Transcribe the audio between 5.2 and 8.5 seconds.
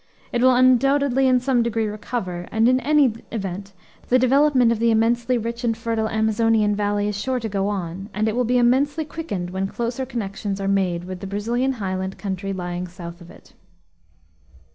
rich and fertile Amazonian valley is sure to go on, and it will